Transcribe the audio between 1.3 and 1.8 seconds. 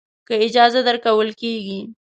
کېږي.